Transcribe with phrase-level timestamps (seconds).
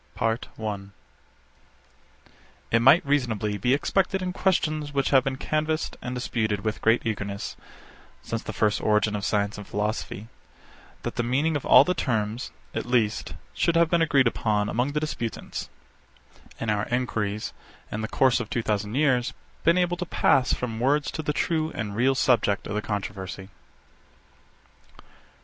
[0.15, 0.71] PART I.
[0.71, 0.91] 62.
[2.71, 7.05] It might reasonably be expected in questions which have been canvassed and disputed with great
[7.05, 7.55] eagerness,
[8.23, 10.27] since the first origin of science and philosophy,
[11.03, 14.93] that the meaning of all the terms, at least, should have been agreed upon among
[14.93, 15.69] the disputants;
[16.59, 17.53] and our enquiries,
[17.91, 21.31] in the course of two thousand years, been able to pass from words to the
[21.31, 23.49] true and real subject of the controversy.